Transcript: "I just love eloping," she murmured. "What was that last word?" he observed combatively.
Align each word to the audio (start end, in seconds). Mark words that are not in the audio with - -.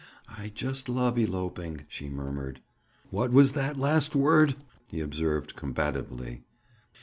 "I 0.35 0.49
just 0.49 0.89
love 0.89 1.19
eloping," 1.19 1.81
she 1.87 2.09
murmured. 2.09 2.59
"What 3.11 3.31
was 3.31 3.51
that 3.51 3.77
last 3.77 4.15
word?" 4.15 4.55
he 4.87 4.99
observed 4.99 5.55
combatively. 5.55 6.41